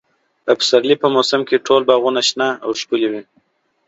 د 0.45 0.47
پسرلي 0.59 0.95
په 1.01 1.07
موسم 1.15 1.41
کې 1.49 1.63
ټول 1.67 1.81
باغونه 1.89 2.21
شنه 2.27 2.47
او 2.65 2.71
ښکلي 2.81 3.07
وي. 3.11 3.23